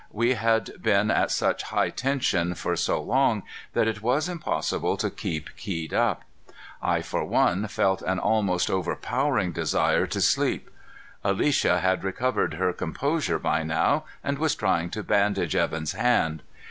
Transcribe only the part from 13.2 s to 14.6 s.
by now and was